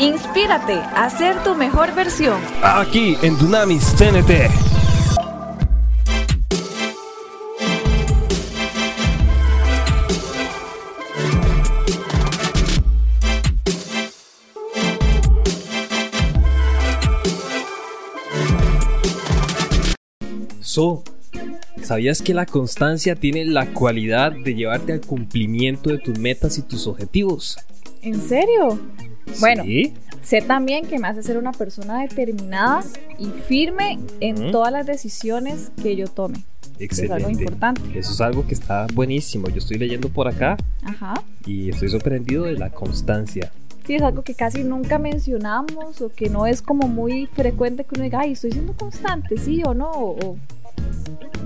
[0.00, 2.40] Inspírate a ser tu mejor versión.
[2.62, 4.48] Aquí en Dunamis TNT.
[20.62, 21.02] So,
[21.82, 26.62] ¿sabías que la constancia tiene la cualidad de llevarte al cumplimiento de tus metas y
[26.62, 27.58] tus objetivos?
[28.00, 28.80] ¿En serio?
[29.38, 29.94] Bueno, ¿Sí?
[30.22, 32.82] sé también que me hace ser una persona determinada
[33.18, 34.50] y firme en Ujú.
[34.52, 36.42] todas las decisiones que yo tome.
[36.78, 37.16] Excelente.
[37.16, 37.98] Es algo importante.
[37.98, 39.48] Eso es algo que está buenísimo.
[39.48, 41.22] Yo estoy leyendo por acá Ajá.
[41.46, 43.52] y estoy sorprendido de la constancia.
[43.86, 47.90] Sí, es algo que casi nunca mencionamos o que no es como muy frecuente que
[47.96, 49.90] uno diga, ay, estoy siendo constante, sí o no.
[49.90, 50.36] O,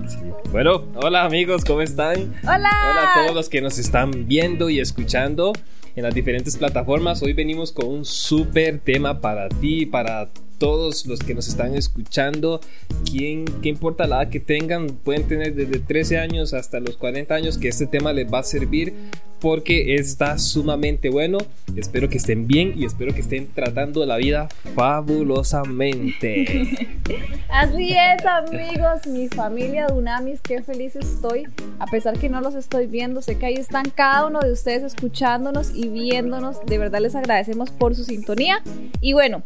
[0.07, 0.19] Sí.
[0.53, 2.17] Bueno, hola amigos, ¿cómo están?
[2.43, 2.69] ¡Hola!
[2.71, 5.53] Hola a todos los que nos están viendo y escuchando
[5.97, 7.23] en las diferentes plataformas.
[7.23, 12.61] Hoy venimos con un súper tema para ti, para todos los que nos están escuchando.
[13.05, 14.89] ¿Quién, ¿Qué importa la edad que tengan?
[14.89, 18.45] Pueden tener desde 13 años hasta los 40 años que este tema les va a
[18.45, 18.95] servir
[19.41, 21.39] porque está sumamente bueno.
[21.77, 26.91] Espero que estén bien y espero que estén tratando la vida fabulosamente.
[27.51, 31.45] Así es, amigos, mi familia Dunamis, qué feliz estoy.
[31.79, 34.83] A pesar que no los estoy viendo, sé que ahí están cada uno de ustedes
[34.83, 36.65] escuchándonos y viéndonos.
[36.67, 38.63] De verdad les agradecemos por su sintonía.
[39.01, 39.43] Y bueno,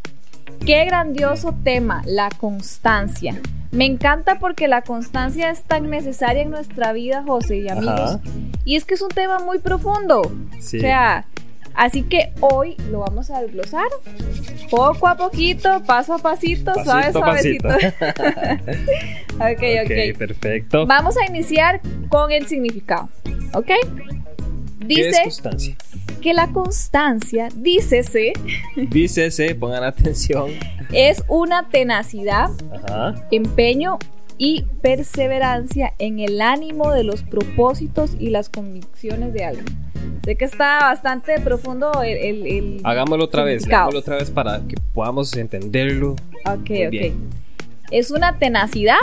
[0.65, 3.41] qué grandioso tema, la constancia.
[3.71, 8.01] Me encanta porque la constancia es tan necesaria en nuestra vida, José y amigos.
[8.01, 8.21] Ajá.
[8.65, 10.23] Y es que es un tema muy profundo.
[10.59, 10.79] Sí.
[10.79, 11.27] O sea,
[11.79, 13.87] así que hoy lo vamos a desglosar
[14.71, 17.69] poco a poquito, paso a pasito, suave, Pasito suavecito.
[19.37, 20.19] ok, ok, ok.
[20.19, 20.87] perfecto.
[20.87, 23.09] Vamos a iniciar con el significado.
[23.55, 23.67] ¿Ok?
[23.67, 25.77] ¿Qué es Dice constancia?
[26.23, 28.33] que la constancia, dícese,
[28.77, 30.51] Dícese, pongan atención.
[30.93, 33.15] es una tenacidad, Ajá.
[33.31, 33.99] empeño
[34.37, 39.67] y perseverancia en el ánimo de los propósitos y las convicciones de alguien.
[40.29, 42.19] Sé que está bastante profundo el...
[42.19, 46.17] el- el Hagámoslo otra vez, hagámoslo otra vez para que podamos entenderlo.
[46.45, 46.91] Ok, Muy ok.
[46.91, 47.31] bien.
[47.91, 48.99] Es una tenacidad,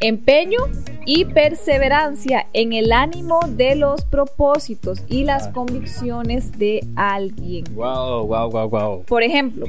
[0.00, 0.58] empeño
[1.06, 5.52] y perseverancia en el ánimo de los propósitos y las Ah.
[5.52, 7.64] convicciones de alguien.
[7.74, 9.02] Wow, wow, wow, wow.
[9.04, 9.64] Por ejemplo,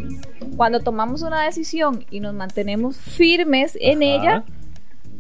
[0.58, 4.14] cuando tomamos una decisión y nos mantenemos firmes en Ajá.
[4.14, 4.44] ella,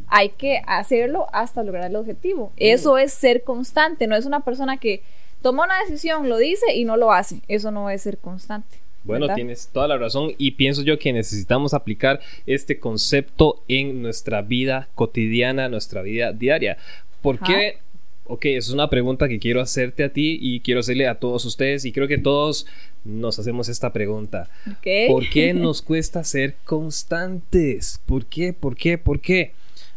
[0.09, 2.51] hay que hacerlo hasta lograr el objetivo.
[2.57, 5.01] Eso es ser constante, no es una persona que
[5.45, 7.39] toma una decisión, lo dice y no lo hace.
[7.47, 8.79] Eso no es ser constante.
[9.03, 9.35] Bueno, ¿verdad?
[9.35, 14.89] tienes toda la razón y pienso yo que necesitamos aplicar este concepto en nuestra vida
[14.95, 16.77] cotidiana, nuestra vida diaria.
[17.21, 17.45] ¿Por Ajá.
[17.45, 17.77] qué?
[18.23, 21.45] Ok, esa es una pregunta que quiero hacerte a ti y quiero hacerle a todos
[21.45, 22.65] ustedes y creo que todos
[23.03, 24.49] nos hacemos esta pregunta.
[25.07, 28.01] ¿Por qué nos cuesta ser constantes?
[28.07, 28.51] ¿Por qué?
[28.51, 28.97] ¿Por qué?
[28.97, 29.51] ¿Por qué?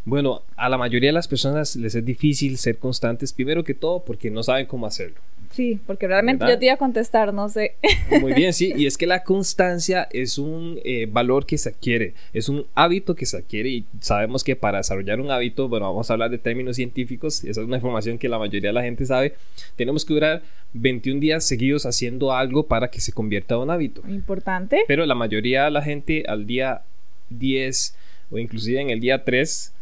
[0.04, 4.04] Bueno, a la mayoría de las personas les es difícil ser constantes, primero que todo
[4.04, 5.22] porque no saben cómo hacerlo.
[5.50, 6.56] Sí, porque realmente ¿Verdad?
[6.56, 7.74] yo te iba a contestar, no sé.
[8.20, 12.14] Muy bien, sí, y es que la constancia es un eh, valor que se adquiere,
[12.32, 16.10] es un hábito que se adquiere y sabemos que para desarrollar un hábito, bueno, vamos
[16.10, 19.06] a hablar de términos científicos, esa es una información que la mayoría de la gente
[19.06, 19.34] sabe,
[19.76, 20.42] tenemos que durar
[20.74, 24.02] 21 días seguidos haciendo algo para que se convierta en un hábito.
[24.08, 24.84] Importante.
[24.86, 26.82] Pero la mayoría de la gente al día
[27.30, 27.94] 10
[28.30, 29.72] o inclusive en el día 3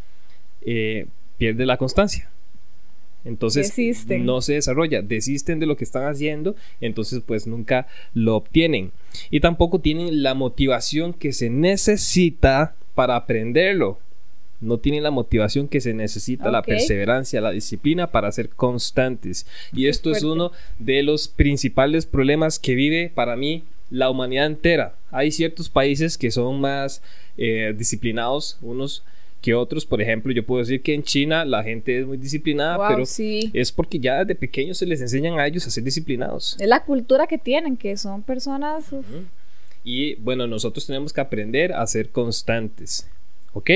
[0.62, 1.06] eh,
[1.38, 2.30] pierde la constancia.
[3.26, 4.24] Entonces Desisten.
[4.24, 8.92] no se desarrolla, desisten de lo que están haciendo, entonces pues nunca lo obtienen.
[9.30, 13.98] Y tampoco tienen la motivación que se necesita para aprenderlo.
[14.60, 19.46] No tienen la motivación que se necesita, la perseverancia, la disciplina para ser constantes.
[19.72, 24.94] Y esto es uno de los principales problemas que vive para mí la humanidad entera.
[25.10, 27.02] Hay ciertos países que son más
[27.36, 29.04] eh, disciplinados, unos
[29.40, 29.86] que otros.
[29.86, 33.06] Por ejemplo, yo puedo decir que en China la gente es muy disciplinada, Wow, pero
[33.06, 33.50] sí.
[33.54, 36.56] es porque ya desde pequeños se les enseñan a ellos a ser disciplinados.
[36.58, 38.86] Es la cultura que tienen, que son personas.
[39.84, 43.08] Y bueno, nosotros tenemos que aprender a ser constantes.
[43.52, 43.70] ¿Ok?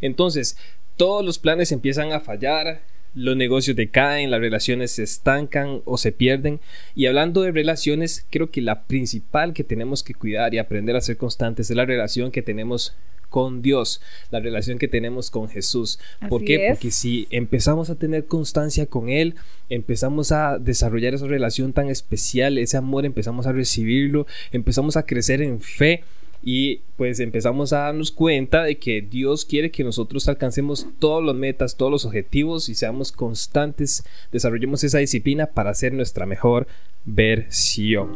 [0.00, 0.56] Entonces,
[0.96, 2.80] todos los planes empiezan a fallar,
[3.14, 6.60] los negocios decaen, las relaciones se estancan o se pierden.
[6.94, 11.00] Y hablando de relaciones, creo que la principal que tenemos que cuidar y aprender a
[11.00, 12.94] ser constantes es la relación que tenemos
[13.28, 15.98] con Dios, la relación que tenemos con Jesús.
[16.28, 16.66] ¿Por Así qué?
[16.66, 16.72] es.
[16.72, 19.34] Porque si empezamos a tener constancia con Él,
[19.68, 25.42] empezamos a desarrollar esa relación tan especial, ese amor, empezamos a recibirlo, empezamos a crecer
[25.42, 26.04] en fe.
[26.40, 31.34] y pues empezamos a darnos cuenta de que Dios quiere que nosotros alcancemos todas las
[31.34, 36.68] metas, todos los objetivos y seamos constantes, desarrollemos esa disciplina para ser nuestra mejor
[37.04, 38.08] versión.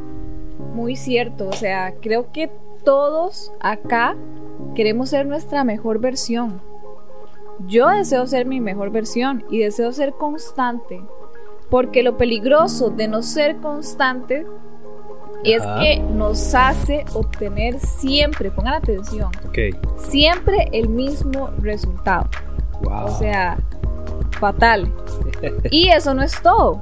[0.73, 2.49] Muy cierto, o sea, creo que
[2.85, 4.17] todos acá
[4.75, 6.61] queremos ser nuestra mejor versión.
[7.67, 11.03] Yo deseo ser mi mejor versión y deseo ser constante,
[11.71, 14.47] porque lo peligroso de no ser constante
[15.45, 19.31] es que nos hace obtener siempre, pongan atención,
[19.97, 22.29] siempre el mismo resultado.
[22.85, 23.59] O sea,
[24.39, 24.93] fatal.
[25.71, 26.81] y eso no es todo,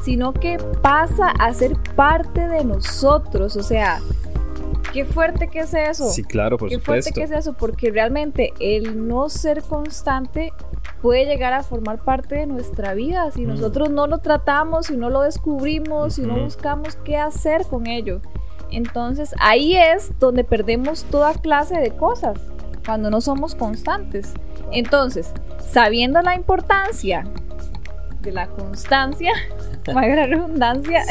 [0.00, 3.56] sino que pasa a ser parte de nosotros.
[3.56, 4.00] O sea,
[4.94, 6.08] qué fuerte que es eso.
[6.08, 7.10] Sí, claro, por qué supuesto.
[7.10, 10.52] Qué fuerte que es eso, porque realmente el no ser constante
[11.02, 15.10] puede llegar a formar parte de nuestra vida si nosotros no lo tratamos, si no
[15.10, 18.20] lo descubrimos, si no buscamos qué hacer con ello.
[18.70, 22.38] Entonces ahí es donde perdemos toda clase de cosas,
[22.86, 24.32] cuando no somos constantes.
[24.70, 27.24] Entonces, sabiendo la importancia
[28.20, 29.32] de la constancia,
[29.92, 31.04] la redundancia.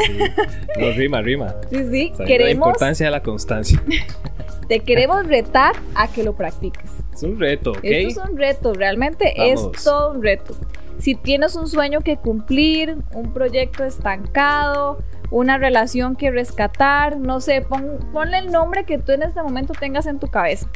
[0.80, 1.56] No, rima, rima.
[1.70, 2.46] Sí, sí, queremos.
[2.46, 3.82] La importancia de la constancia.
[4.68, 6.90] Te queremos retar a que lo practiques.
[7.14, 7.80] Es un reto, ¿ok?
[7.84, 10.56] Esto es un reto, realmente es todo un reto.
[11.00, 15.00] Si tienes un sueño que cumplir, un proyecto estancado,
[15.32, 17.66] una relación que rescatar, no sé,
[18.14, 20.70] ponle el nombre que tú en este momento tengas en tu cabeza.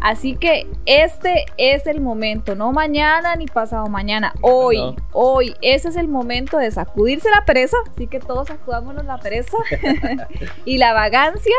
[0.00, 4.78] Así que este es el momento, no mañana ni pasado mañana, hoy,
[5.12, 9.56] hoy, ese es el momento de sacudirse la pereza, así que todos sacudámonos la pereza
[10.64, 11.54] y la vagancia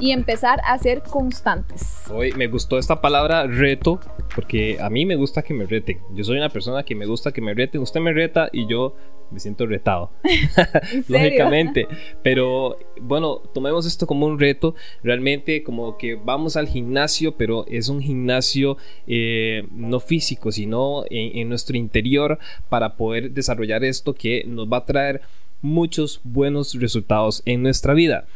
[0.00, 2.04] y empezar a ser constantes.
[2.12, 4.00] Hoy me gustó esta palabra reto
[4.34, 6.00] porque a mí me gusta que me reten.
[6.14, 7.80] Yo soy una persona que me gusta que me reten.
[7.80, 8.94] Usted me reta y yo
[9.30, 10.10] me siento retado.
[11.08, 11.86] Lógicamente.
[12.22, 14.74] Pero bueno, tomemos esto como un reto.
[15.02, 18.76] Realmente como que vamos al gimnasio, pero es un gimnasio
[19.06, 22.38] eh, no físico, sino en, en nuestro interior
[22.68, 25.20] para poder desarrollar esto que nos va a traer
[25.62, 28.26] muchos buenos resultados en nuestra vida.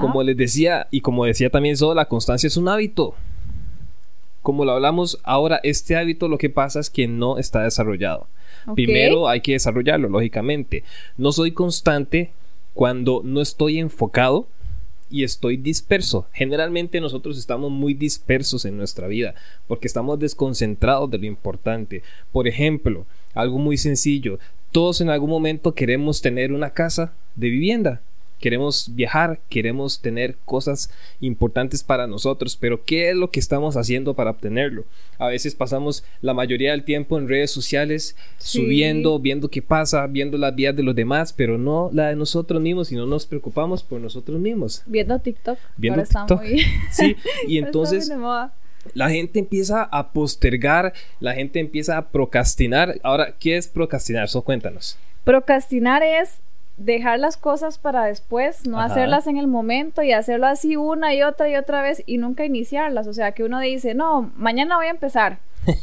[0.00, 3.14] Como les decía y como decía también solo la constancia es un hábito.
[4.40, 8.26] Como lo hablamos ahora, este hábito lo que pasa es que no está desarrollado.
[8.74, 10.84] Primero hay que desarrollarlo, lógicamente.
[11.16, 12.32] No soy constante
[12.74, 14.46] cuando no estoy enfocado
[15.10, 16.26] y estoy disperso.
[16.32, 19.34] Generalmente nosotros estamos muy dispersos en nuestra vida
[19.68, 22.02] porque estamos desconcentrados de lo importante.
[22.32, 24.38] Por ejemplo, algo muy sencillo,
[24.72, 28.00] todos en algún momento queremos tener una casa de vivienda.
[28.40, 30.90] Queremos viajar, queremos tener cosas
[31.20, 34.84] importantes para nosotros, pero ¿qué es lo que estamos haciendo para obtenerlo?
[35.18, 40.38] A veces pasamos la mayoría del tiempo en redes sociales subiendo, viendo qué pasa, viendo
[40.38, 43.84] las vidas de los demás, pero no la de nosotros mismos y no nos preocupamos
[43.84, 44.82] por nosotros mismos.
[44.86, 45.58] Viendo TikTok.
[45.76, 46.42] Viendo TikTok.
[46.90, 47.14] Sí,
[47.46, 48.10] y entonces
[48.94, 52.98] la gente empieza a postergar, la gente empieza a procrastinar.
[53.02, 54.24] Ahora, ¿qué es procrastinar?
[54.24, 54.98] Eso cuéntanos.
[55.24, 56.40] Procrastinar es
[56.76, 61.22] dejar las cosas para después, no hacerlas en el momento y hacerlo así una y
[61.22, 63.06] otra y otra vez y nunca iniciarlas.
[63.06, 65.38] O sea, que uno dice, no, mañana voy a empezar.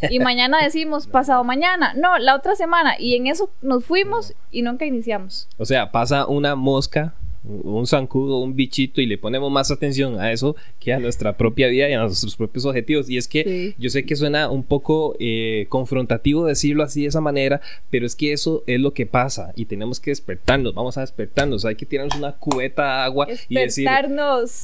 [0.09, 2.95] Y mañana decimos, pasado mañana, no, la otra semana.
[2.99, 5.47] Y en eso nos fuimos y nunca iniciamos.
[5.57, 7.13] O sea, pasa una mosca
[7.43, 11.67] un zancudo, un bichito y le ponemos más atención a eso que a nuestra propia
[11.67, 13.09] vida y a nuestros propios objetivos.
[13.09, 17.21] Y es que yo sé que suena un poco eh, confrontativo decirlo así de esa
[17.21, 21.01] manera, pero es que eso es lo que pasa y tenemos que despertarnos, vamos a
[21.01, 23.87] despertarnos, hay que tirarnos una cubeta de agua y decir,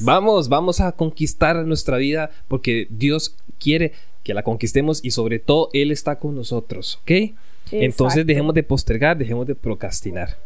[0.00, 5.70] vamos, vamos a conquistar nuestra vida porque Dios quiere que la conquistemos y sobre todo
[5.72, 7.32] Él está con nosotros, ¿ok?
[7.72, 10.36] Entonces dejemos de postergar, dejemos de procrastinar.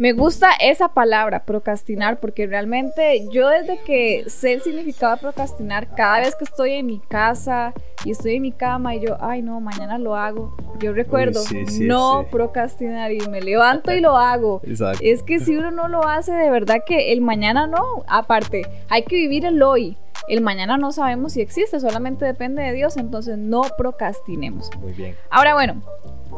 [0.00, 5.94] Me gusta esa palabra, procrastinar, porque realmente yo desde que sé el significado de procrastinar,
[5.94, 9.42] cada vez que estoy en mi casa y estoy en mi cama y yo, ay
[9.42, 11.42] no, mañana lo hago, yo recuerdo
[11.82, 14.62] no procrastinar y me levanto y lo hago.
[15.02, 19.02] Es que si uno no lo hace, de verdad que el mañana no, aparte, hay
[19.02, 19.98] que vivir el hoy.
[20.28, 24.70] El mañana no sabemos si existe, solamente depende de Dios, entonces no procrastinemos.
[24.78, 25.14] Muy bien.
[25.28, 25.82] Ahora bueno,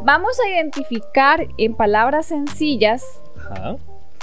[0.03, 3.23] vamos a identificar en palabras sencillas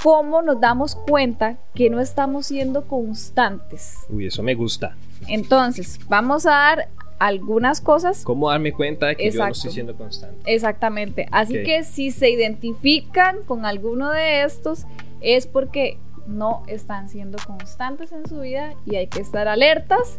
[0.02, 3.98] cómo nos damos cuenta que no estamos siendo constantes.
[4.08, 4.96] Uy, eso me gusta.
[5.28, 8.24] Entonces, vamos a dar algunas cosas.
[8.24, 10.40] ¿Cómo darme cuenta de que yo no estoy siendo constante?
[10.46, 11.28] Exactamente.
[11.30, 14.86] Así que si se identifican con alguno de estos,
[15.20, 20.16] es porque no están siendo constantes en su vida y hay que estar alertas,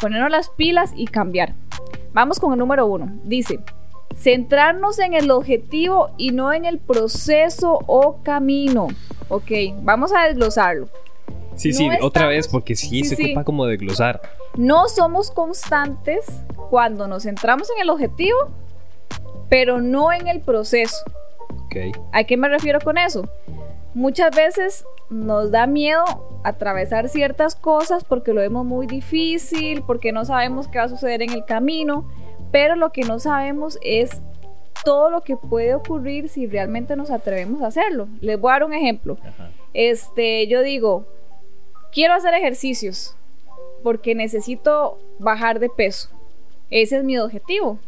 [0.00, 1.54] ponernos las pilas y cambiar.
[2.14, 3.12] Vamos con el número uno.
[3.24, 3.60] Dice,
[4.16, 8.88] Centrarnos en el objetivo y no en el proceso o camino.
[9.28, 9.50] Ok,
[9.82, 10.88] vamos a desglosarlo.
[11.56, 13.24] Sí, No sí, otra estamos- vez, porque sí, Sí, se sí.
[13.26, 14.20] ocupa como de glosar.
[14.56, 16.26] No somos constantes
[16.70, 18.38] cuando nos centramos en el objetivo,
[19.48, 20.96] pero no en el proceso.
[21.66, 21.76] Ok.
[22.12, 23.26] ¿A qué me refiero con eso?
[23.94, 26.04] Muchas veces nos da miedo
[26.44, 31.22] atravesar ciertas cosas porque lo vemos muy difícil, porque no sabemos qué va a suceder
[31.22, 32.08] en el camino,
[32.52, 34.22] pero lo que no sabemos es
[34.84, 38.08] todo lo que puede ocurrir si realmente nos atrevemos a hacerlo.
[38.20, 39.16] Les voy a dar un ejemplo.
[39.22, 39.50] Ajá.
[39.74, 41.06] Este, yo digo,
[41.92, 43.16] quiero hacer ejercicios
[43.82, 46.08] porque necesito bajar de peso.
[46.70, 47.78] Ese es mi objetivo.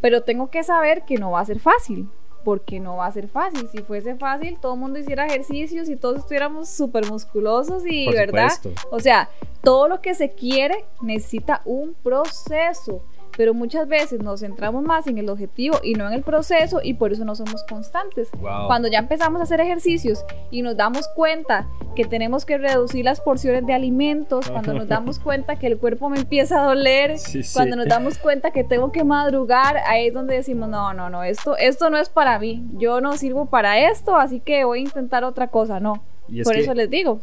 [0.00, 2.08] Pero tengo que saber que no va a ser fácil.
[2.44, 3.68] Porque no va a ser fácil.
[3.68, 8.14] Si fuese fácil, todo el mundo hiciera ejercicios y todos estuviéramos súper musculosos y, Por
[8.16, 8.50] ¿verdad?
[8.50, 8.88] supuesto.
[8.90, 9.28] O sea,
[9.62, 13.04] todo lo que se quiere necesita un proceso.
[13.36, 16.94] Pero muchas veces nos centramos más en el objetivo y no en el proceso y
[16.94, 18.30] por eso no somos constantes.
[18.32, 18.66] Wow.
[18.66, 23.20] Cuando ya empezamos a hacer ejercicios y nos damos cuenta que tenemos que reducir las
[23.20, 27.42] porciones de alimentos, cuando nos damos cuenta que el cuerpo me empieza a doler, Sí,
[27.42, 27.54] sí.
[27.54, 31.22] cuando nos damos cuenta que tengo que madrugar, ahí es donde decimos, no, no, no,
[31.24, 34.82] esto, esto no es para mí, yo no sirvo para esto, así que voy a
[34.82, 36.02] intentar otra cosa, no.
[36.32, 37.20] Es Por eso les digo,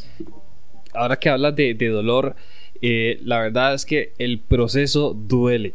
[0.94, 2.36] Ahora que hablas de, de dolor,
[2.82, 5.74] eh, la verdad es que el proceso duele.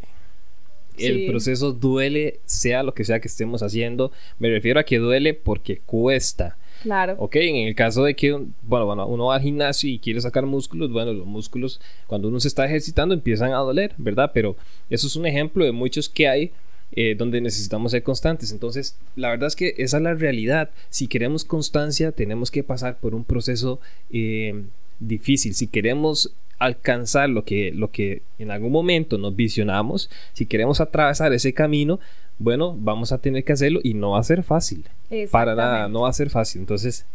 [0.98, 4.12] El proceso duele, sea lo que sea que estemos haciendo.
[4.38, 6.56] Me refiero a que duele porque cuesta.
[6.82, 7.16] claro.
[7.18, 8.32] Ok, en el caso de que,
[8.62, 12.40] bueno, bueno, uno va al gimnasio y quiere sacar músculos, bueno, los músculos cuando uno
[12.40, 14.30] se está ejercitando empiezan a doler, ¿verdad?
[14.34, 14.56] Pero
[14.90, 16.52] eso es un ejemplo de muchos que hay
[16.96, 18.52] eh, donde necesitamos ser constantes.
[18.52, 20.70] Entonces, la verdad es que esa es la realidad.
[20.90, 23.80] Si queremos constancia, tenemos que pasar por un proceso
[24.12, 24.62] eh,
[25.00, 25.54] difícil.
[25.54, 31.32] Si queremos alcanzar lo que, lo que en algún momento nos visionamos, si queremos atravesar
[31.32, 32.00] ese camino,
[32.38, 34.84] bueno, vamos a tener que hacerlo y no va a ser fácil.
[35.30, 36.60] Para nada, no va a ser fácil.
[36.62, 37.06] Entonces,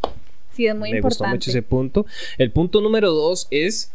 [0.54, 1.36] Sí, es muy me gustó importante.
[1.36, 2.06] mucho ese punto.
[2.38, 3.92] El punto número dos es,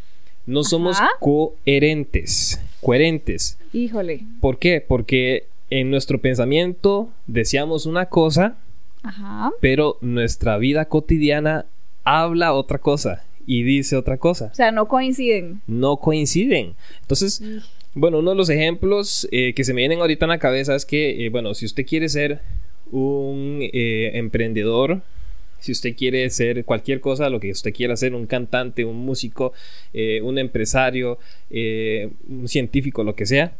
[0.47, 2.61] no somos coherentes.
[2.81, 3.59] Coherentes.
[3.73, 4.23] Híjole.
[4.41, 4.81] ¿Por qué?
[4.87, 8.57] Porque en nuestro pensamiento deseamos una cosa,
[9.03, 9.51] Ajá.
[9.61, 11.67] pero nuestra vida cotidiana
[12.05, 14.51] habla otra cosa y dice otra cosa.
[14.53, 15.61] O sea, no coinciden.
[15.67, 16.75] No coinciden.
[17.01, 17.43] Entonces,
[17.95, 20.85] bueno, uno de los ejemplos eh, que se me vienen ahorita en la cabeza es
[20.85, 22.41] que, eh, bueno, si usted quiere ser
[22.91, 25.03] un eh, emprendedor,
[25.61, 29.53] si usted quiere ser cualquier cosa, lo que usted quiera ser, un cantante, un músico,
[30.23, 31.19] un empresario,
[31.51, 33.57] un científico, lo que sea,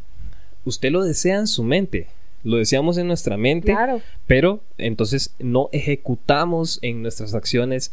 [0.65, 2.07] usted lo desea en su mente.
[2.43, 4.01] Lo deseamos en nuestra mente, Claro.
[4.27, 7.91] pero entonces no ejecutamos en nuestras acciones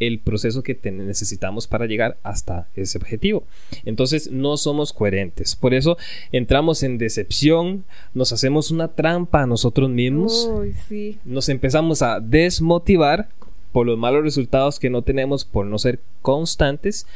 [0.00, 3.44] el proceso que necesitamos para llegar hasta ese objetivo.
[3.84, 5.56] Entonces no somos coherentes.
[5.56, 5.98] Por eso
[6.32, 10.50] entramos en decepción, nos hacemos una trampa a nosotros mismos,
[10.88, 11.18] sí.
[11.24, 13.28] nos empezamos a desmotivar
[13.72, 17.06] por los malos resultados que no tenemos por no ser constantes,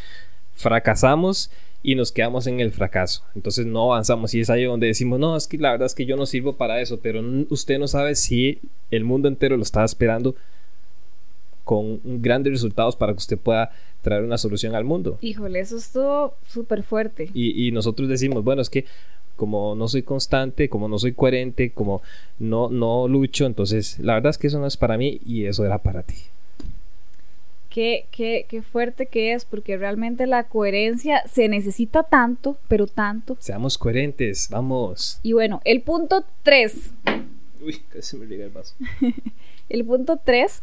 [0.55, 1.51] fracasamos
[1.83, 3.25] y nos quedamos en el fracaso.
[3.35, 6.07] Entonces no avanzamos y es ahí donde decimos, no, es que la verdad es que
[6.07, 7.21] yo no sirvo para eso, pero
[7.51, 8.61] usted no sabe si
[8.91, 10.37] el mundo entero lo está esperando
[11.65, 13.71] con grandes resultados para que usted pueda
[14.03, 15.19] traer una solución al mundo.
[15.21, 17.31] Híjole, eso estuvo súper fuerte.
[17.35, 18.85] Y, y nosotros decimos, bueno, es que
[19.37, 22.03] como no soy constante, como no soy coherente, como
[22.39, 25.65] no, no lucho, entonces la verdad es que eso no es para mí y eso
[25.65, 26.17] era para ti.
[27.71, 33.37] Qué, qué, qué fuerte que es, porque realmente la coherencia se necesita tanto, pero tanto.
[33.41, 35.19] Seamos coherentes, vamos.
[35.23, 36.91] Y bueno, el punto 3.
[37.65, 38.75] Uy, casi me llega el vaso.
[39.69, 40.63] El punto 3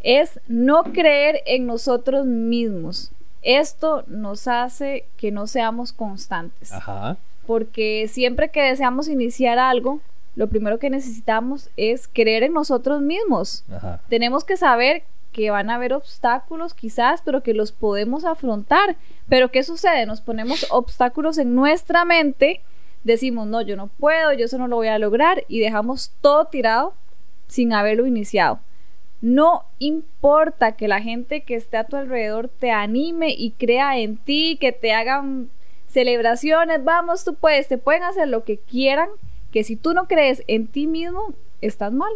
[0.00, 3.12] es no creer en nosotros mismos.
[3.42, 6.72] Esto nos hace que no seamos constantes.
[6.72, 7.16] Ajá.
[7.46, 10.00] Porque siempre que deseamos iniciar algo,
[10.36, 13.64] lo primero que necesitamos es creer en nosotros mismos.
[13.70, 14.00] Ajá.
[14.08, 15.02] Tenemos que saber
[15.32, 18.96] que van a haber obstáculos quizás, pero que los podemos afrontar.
[19.28, 20.06] Pero ¿qué sucede?
[20.06, 22.60] Nos ponemos obstáculos en nuestra mente,
[23.02, 26.44] decimos, no, yo no puedo, yo eso no lo voy a lograr y dejamos todo
[26.46, 26.94] tirado
[27.48, 28.60] sin haberlo iniciado.
[29.22, 34.16] No importa que la gente que esté a tu alrededor te anime y crea en
[34.16, 35.48] ti, que te hagan
[35.86, 39.08] celebraciones, vamos, tú puedes, te pueden hacer lo que quieran,
[39.52, 42.12] que si tú no crees en ti mismo, estás mal,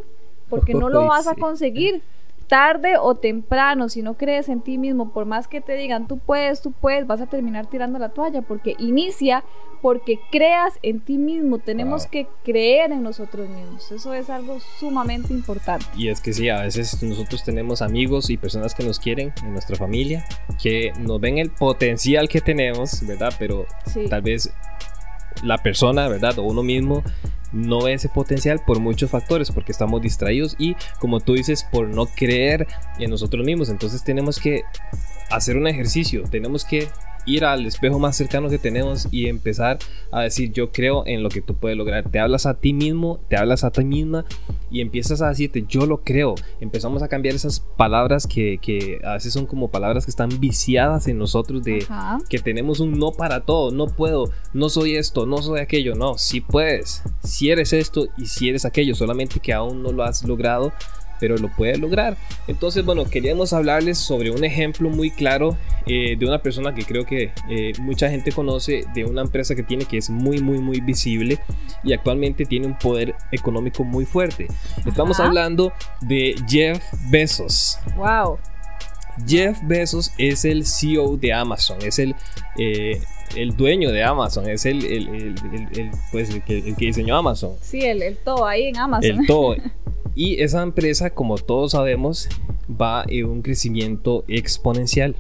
[0.50, 2.02] porque no lo vas a conseguir.
[2.48, 6.18] Tarde o temprano, si no crees en ti mismo, por más que te digan tú
[6.18, 9.42] puedes, tú puedes, vas a terminar tirando la toalla, porque inicia
[9.82, 11.58] porque creas en ti mismo.
[11.58, 12.10] Tenemos Wow.
[12.10, 13.90] que creer en nosotros mismos.
[13.92, 15.84] Eso es algo sumamente importante.
[15.96, 19.52] Y es que sí, a veces nosotros tenemos amigos y personas que nos quieren en
[19.52, 20.24] nuestra familia,
[20.62, 23.32] que nos ven el potencial que tenemos, ¿verdad?
[23.38, 24.08] Pero Sí.
[24.08, 24.52] tal vez
[25.42, 26.38] la persona, ¿verdad?
[26.38, 27.02] O uno mismo
[27.52, 31.88] no ve ese potencial por muchos factores, porque estamos distraídos y, como tú dices, por
[31.88, 32.66] no creer
[32.98, 33.68] en nosotros mismos.
[33.68, 34.62] Entonces tenemos que
[35.30, 36.24] hacer un ejercicio.
[36.30, 36.88] Tenemos que
[37.26, 39.78] ir al espejo más cercano que tenemos y empezar
[40.10, 42.08] a decir yo creo en lo que tú puedes lograr.
[42.08, 44.24] Te hablas a ti mismo, te hablas a ti misma
[44.70, 46.34] y empiezas a decirte yo lo creo.
[46.60, 51.08] Empezamos a cambiar esas palabras que, que a veces son como palabras que están viciadas
[51.08, 52.18] en nosotros de Ajá.
[52.28, 55.94] que tenemos un no para todo, no puedo, no soy esto, no soy aquello.
[55.94, 60.04] No, sí puedes, si eres esto y si eres aquello, solamente que aún no lo
[60.04, 60.72] has logrado
[61.20, 62.16] pero lo puede lograr.
[62.46, 65.56] Entonces, bueno, queríamos hablarles sobre un ejemplo muy claro
[65.86, 69.62] eh, de una persona que creo que eh, mucha gente conoce, de una empresa que
[69.62, 71.38] tiene que es muy, muy, muy visible
[71.84, 74.46] y actualmente tiene un poder económico muy fuerte.
[74.84, 75.28] Estamos Ajá.
[75.28, 77.78] hablando de Jeff Bezos.
[77.96, 78.38] Wow.
[79.26, 82.14] Jeff Bezos es el CEO de Amazon, es el,
[82.58, 83.00] eh,
[83.34, 85.34] el dueño de Amazon, es el, el-
[85.74, 87.52] el- pues, el que, el que diseñó Amazon.
[87.62, 89.20] Sí, el, el todo ahí en Amazon.
[89.20, 89.56] El todo.
[90.16, 92.28] Y esa empresa, como todos sabemos,
[92.68, 95.14] va en un crecimiento exponencial.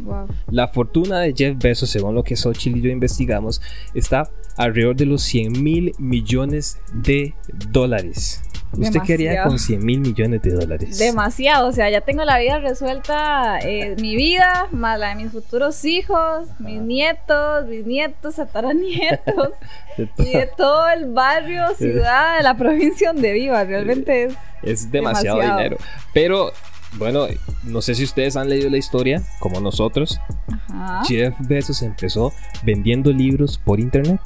[0.00, 0.28] Wow.
[0.50, 3.60] La fortuna de Jeff Bezos, según lo que Xochitl y yo investigamos,
[3.92, 7.34] está alrededor de los 100 mil millones de
[7.70, 8.42] dólares.
[8.72, 10.98] ¿Usted qué haría con 100 mil millones de dólares?
[10.98, 15.32] Demasiado, o sea, ya tengo la vida resuelta, eh, mi vida, más la de mis
[15.32, 19.50] futuros hijos, mis nietos, mis nietos, tataranietos,
[19.96, 24.34] De y de todo el barrio, ciudad de la provincia donde viva, realmente es...
[24.62, 25.58] Es demasiado, Demasiado.
[25.58, 25.76] dinero.
[26.14, 26.52] Pero,
[26.92, 27.26] bueno,
[27.64, 30.20] no sé si ustedes han leído la historia, como nosotros.
[30.68, 31.02] Ajá.
[31.06, 34.20] Jeff Bezos empezó vendiendo libros por internet.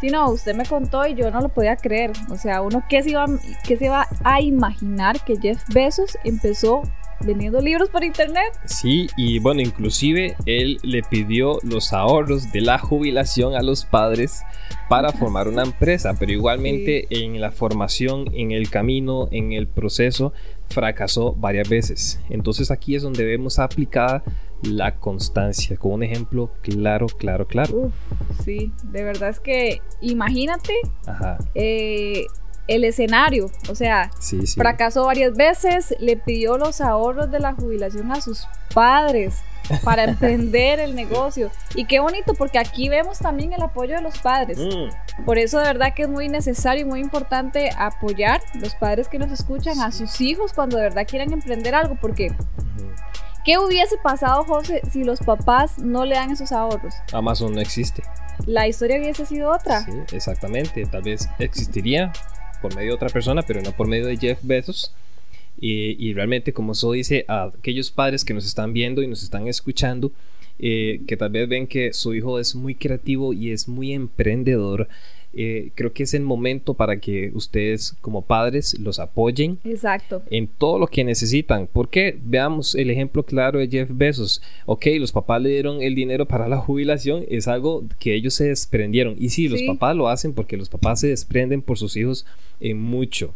[0.00, 2.12] Sí, no, usted me contó y yo no lo podía creer.
[2.30, 3.26] O sea, uno qué se iba,
[3.66, 6.82] qué se va a imaginar que Jeff Bezos empezó
[7.24, 8.58] vendiendo libros por internet.
[8.64, 14.42] Sí, y bueno, inclusive él le pidió los ahorros de la jubilación a los padres
[14.88, 20.32] para formar una empresa, pero igualmente en la formación, en el camino, en el proceso,
[20.68, 22.20] fracasó varias veces.
[22.30, 24.22] Entonces aquí es donde vemos aplicada
[24.62, 27.76] la constancia, con un ejemplo claro, claro, claro.
[27.76, 27.94] Uf,
[28.44, 30.74] sí, de verdad es que imagínate
[31.06, 32.26] Ajá, eh,
[32.66, 33.50] el escenario.
[33.68, 34.58] O sea, sí, sí.
[34.58, 39.42] fracasó varias veces, le pidió los ahorros de la jubilación a sus padres
[39.82, 41.50] para emprender el negocio.
[41.74, 44.58] Y qué bonito, porque aquí vemos también el apoyo de los padres.
[44.58, 49.08] Mm, Por eso de verdad que es muy necesario y muy importante apoyar los padres
[49.08, 52.32] que nos escuchan a sus hijos cuando de verdad quieran emprender algo, porque.
[53.44, 56.94] ¿Qué hubiese pasado, José, si los papás no le dan esos ahorros?
[57.12, 58.02] Amazon no existe.
[58.46, 59.84] La historia hubiese sido otra.
[59.84, 60.84] Sí, exactamente.
[60.86, 62.12] Tal vez existiría
[62.62, 64.94] por medio de otra persona, pero no por medio de Jeff Bezos.
[65.60, 69.22] Y, y realmente, como eso dice, a aquellos padres que nos están viendo y nos
[69.22, 70.10] están escuchando,
[70.62, 74.88] eh, que tal vez ven que su hijo es muy creativo y es muy emprendedor,
[75.32, 80.22] eh, creo que es el momento para que ustedes como padres los apoyen Exacto.
[80.30, 81.68] en todo lo que necesitan.
[81.72, 84.42] Porque veamos el ejemplo claro de Jeff Bezos.
[84.66, 88.48] Ok, los papás le dieron el dinero para la jubilación, es algo que ellos se
[88.48, 89.14] desprendieron.
[89.18, 92.26] Y sí, los papás lo hacen porque los papás se desprenden por sus hijos
[92.58, 93.34] en mucho.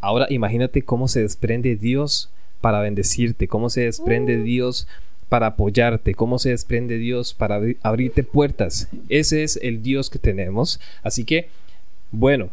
[0.00, 4.42] Ahora imagínate cómo se desprende Dios para bendecirte, cómo se desprende Uh.
[4.42, 4.88] Dios
[5.28, 8.88] para apoyarte, cómo se desprende Dios para abri- abrirte puertas.
[9.08, 10.80] Ese es el Dios que tenemos.
[11.02, 11.48] Así que,
[12.10, 12.50] bueno,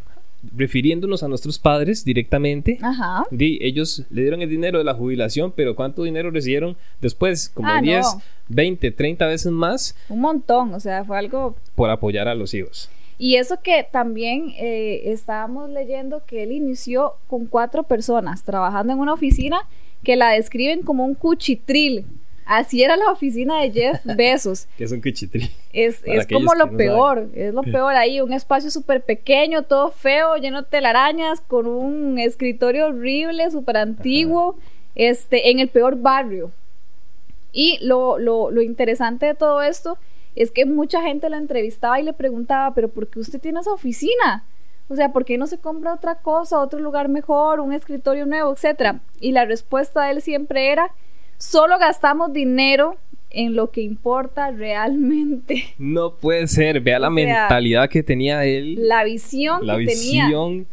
[0.55, 3.23] refiriéndonos a nuestros padres directamente, Ajá.
[3.31, 7.49] Di, ellos le dieron el dinero de la jubilación, pero ¿cuánto dinero recibieron después?
[7.49, 8.21] Como Ah, 10, no.
[8.49, 12.89] 20, 30 veces más Un montón, o sea, fue algo por apoyar a los hijos.
[13.17, 18.99] Y eso que también eh, estábamos leyendo que él inició con cuatro personas trabajando en
[18.99, 19.59] una oficina
[20.03, 22.05] que la describen como un cuchitril.
[22.45, 24.67] Así era la oficina de Jeff Bezos.
[24.77, 25.49] Que es un cuchitri.
[25.73, 29.91] Es, es como lo no peor, es lo peor ahí, un espacio súper pequeño, todo
[29.91, 34.57] feo, lleno de telarañas, con un escritorio horrible, súper antiguo,
[34.93, 36.51] este, en el peor barrio.
[37.51, 39.97] Y lo, lo, lo interesante de todo esto
[40.35, 43.71] es que mucha gente lo entrevistaba y le preguntaba, pero ¿por qué usted tiene esa
[43.71, 44.43] oficina?
[44.87, 48.51] O sea, ¿por qué no se compra otra cosa, otro lugar mejor, un escritorio nuevo,
[48.51, 48.99] etcétera?
[49.19, 50.91] Y la respuesta de él siempre era,
[51.37, 52.97] solo gastamos dinero
[53.29, 55.65] en lo que importa realmente.
[55.77, 56.79] No puede ser.
[56.81, 58.75] Vea la O sea, mentalidad que tenía él.
[58.87, 60.25] La visión la que tenía.
[60.25, 60.67] visión.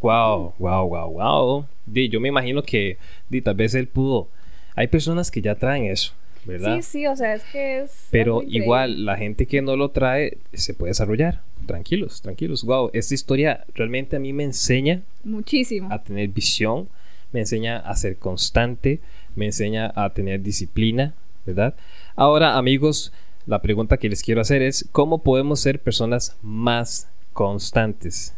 [0.00, 1.66] Wow, wow, wow, wow.
[1.86, 2.96] Di, yo me imagino que
[3.28, 4.28] di, tal vez él pudo.
[4.74, 6.12] Hay personas que ya traen eso,
[6.44, 6.76] ¿verdad?
[6.76, 8.08] Sí, sí, o sea, es que es.
[8.10, 11.40] Pero igual, la gente que no lo trae se puede desarrollar.
[11.66, 12.64] Tranquilos, tranquilos.
[12.64, 15.88] Wow, esta historia realmente a mí me enseña Muchísimo.
[15.92, 16.88] a tener visión,
[17.32, 19.00] me enseña a ser constante,
[19.36, 21.14] me enseña a tener disciplina,
[21.46, 21.74] ¿verdad?
[22.16, 23.12] Ahora, amigos,
[23.46, 28.34] la pregunta que les quiero hacer es, ¿cómo podemos ser personas más constantes?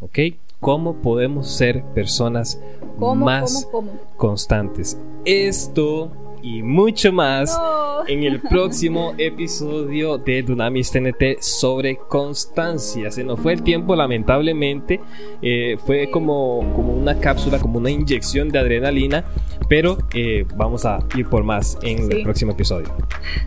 [0.00, 0.18] ¿Ok?
[0.60, 2.60] ¿Cómo podemos ser personas
[2.98, 4.00] ¿Cómo, más cómo, cómo?
[4.16, 4.98] constantes?
[5.24, 6.10] Esto
[6.42, 7.89] y mucho más No.
[8.06, 13.10] En el próximo episodio de Dunamis TNT sobre constancia.
[13.10, 15.00] Se nos fue el tiempo, lamentablemente.
[15.42, 19.24] Eh, fue como, como una cápsula, como una inyección de adrenalina.
[19.68, 22.16] Pero eh, vamos a ir por más en Sí.
[22.18, 22.88] el próximo episodio.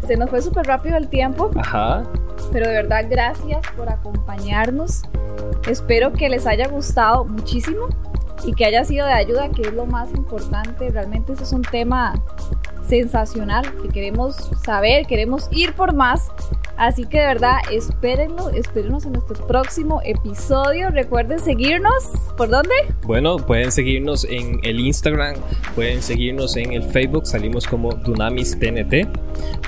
[0.08, 2.04] Se nos fue súper rápido el tiempo, Ajá.
[2.52, 5.02] pero de verdad gracias por acompañarnos.
[5.68, 7.88] Espero que les haya gustado muchísimo
[8.46, 10.90] y que haya sido de ayuda, que es lo más importante.
[10.90, 12.14] Realmente este es un tema
[12.88, 16.30] sensacional que queremos saber, queremos ir por más.
[16.78, 20.90] Así que de verdad, espérenlo, espérenos en nuestro próximo episodio.
[20.90, 22.04] Recuerden seguirnos.
[22.38, 22.74] ¿Por dónde?
[23.04, 25.36] Bueno, pueden seguirnos en el Instagram,
[25.76, 29.08] pueden seguirnos en el Facebook, salimos como Dunamis TNT.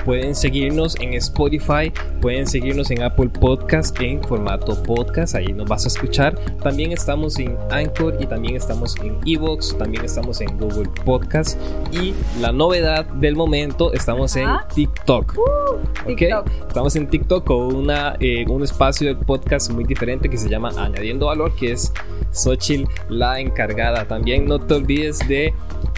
[0.03, 1.91] Pueden seguirnos en Spotify,
[2.21, 6.35] pueden seguirnos en Apple Podcast en formato podcast, ahí nos vas a escuchar.
[6.61, 11.59] También estamos en Anchor y también estamos en Evox, también estamos en Google Podcast.
[11.91, 14.47] Y la novedad del momento, estamos en.
[14.73, 15.37] TikTok.
[15.37, 16.05] ¿ok?
[16.05, 16.47] TikTok.
[16.67, 20.69] Estamos en TikTok con una, eh, un espacio del podcast muy diferente que se llama
[20.77, 21.91] Añadiendo Valor, que es
[22.31, 24.08] Xochitl la encargada.
[24.08, 25.53] También no te olvides de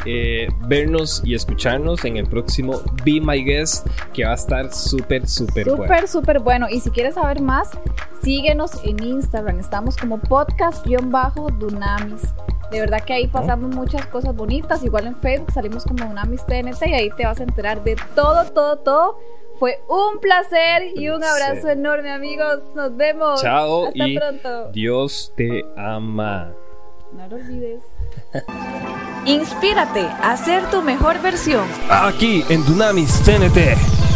[0.06, 5.28] eh, vernos y escucharnos en el próximo Be My Guest, que va a estar súper,
[5.28, 5.84] súper bueno.
[5.84, 6.68] Súper, súper bueno.
[6.70, 7.72] Y si quieres saber más,
[8.22, 9.60] síguenos en Instagram.
[9.60, 12.22] Estamos como podcast-dunamis.
[12.72, 14.84] De verdad que ahí pasamos muchas cosas bonitas.
[14.84, 18.44] Igual en Facebook salimos como Dunamis TNT y ahí te vas a enterar de todo,
[18.52, 19.20] todo, todo.
[19.60, 22.62] Fue un placer y un abrazo enorme, amigos.
[22.76, 23.42] Nos vemos.
[23.42, 24.72] Chao Hasta y pronto.
[24.72, 26.52] Dios te ama.
[27.12, 27.82] No lo olvides.
[29.26, 31.66] Inspírate a ser tu mejor versión.
[31.90, 34.07] Aquí en Dunamis TNT.